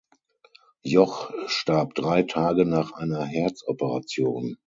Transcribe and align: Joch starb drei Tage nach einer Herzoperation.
Joch 0.81 1.31
starb 1.45 1.93
drei 1.93 2.23
Tage 2.23 2.65
nach 2.65 2.91
einer 2.91 3.23
Herzoperation. 3.23 4.57